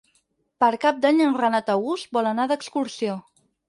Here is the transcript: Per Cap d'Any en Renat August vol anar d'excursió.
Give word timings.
Per 0.63 0.69
Cap 0.85 1.03
d'Any 1.03 1.23
en 1.27 1.37
Renat 1.43 1.71
August 1.77 2.13
vol 2.21 2.35
anar 2.35 2.51
d'excursió. 2.55 3.25